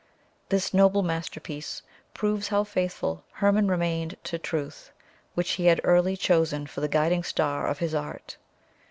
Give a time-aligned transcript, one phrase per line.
[0.49, 1.83] This noble masterpiece
[2.15, 4.91] proves how faithful Hermon remained to truth,
[5.35, 8.37] which he had early chosen for the guiding star of his art.